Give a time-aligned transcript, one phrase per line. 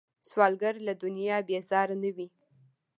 [0.29, 2.27] سوالګر له دنیا بیزاره نه وي